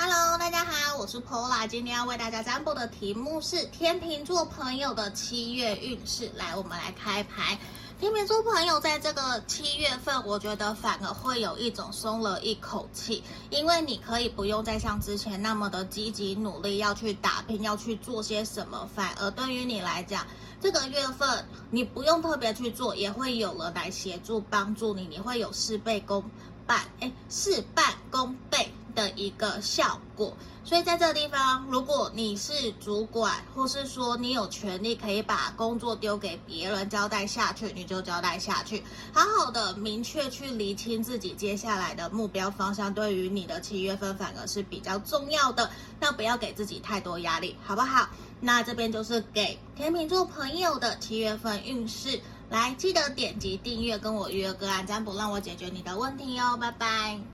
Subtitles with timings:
[0.00, 6.30] Hello，大家好，我是 Pola，今天要为大家占卜的题目是天秤座朋友的七月运势。
[6.36, 7.58] 来，我们来开牌。
[7.98, 20.24] 天秤座朋友在这个七月份，我觉得反而会有一种松了一口气，因为你可以不用再像之前那么的积极努力，要去打拼，要去做些什么，反而对于你来讲，
[20.60, 26.22] 这个月份你不用特别去做，也会有人来协助帮助你，你会有事倍功
[26.68, 28.57] 半，哎，事半功倍。
[29.18, 30.32] 一个效果，
[30.64, 45.68] 所以在这个地方，如果你是主管，或是说你有权利可以把工作丢给别人交代下去，你就交代下去，好好的明确去厘清自己接下来的目标方向，对于你的七月份反而是比较重要的。
[46.00, 48.08] 那不要给自己太多压力，好不好？
[48.40, 57.18] 那这边就是给天秤座朋友的七月份运势，来记得点击订阅，跟我预约个案占卜，让我解决你的问题哦，拜拜。